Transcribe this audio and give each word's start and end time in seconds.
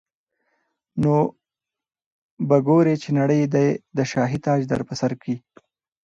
نو 1.03 1.15
به 2.47 2.57
ګورې 2.67 2.95
چي 3.03 3.09
نړۍ 3.19 3.41
دي 3.53 3.67
د 3.97 3.99
شاهي 4.11 4.39
تاج 4.45 4.61
در 4.67 4.81
پرسر 4.87 5.11
کي 5.21 5.35